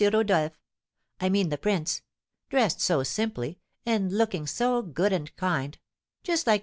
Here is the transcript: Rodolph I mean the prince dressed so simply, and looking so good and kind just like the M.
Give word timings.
Rodolph 0.03 0.53
I 1.19 1.29
mean 1.29 1.49
the 1.49 1.59
prince 1.59 2.01
dressed 2.49 2.81
so 2.81 3.03
simply, 3.03 3.59
and 3.85 4.11
looking 4.11 4.47
so 4.47 4.81
good 4.81 5.13
and 5.13 5.31
kind 5.35 5.77
just 6.23 6.47
like 6.47 6.59
the 6.59 6.59
M. 6.59 6.59